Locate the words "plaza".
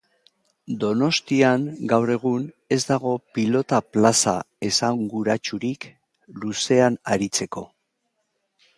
3.99-4.35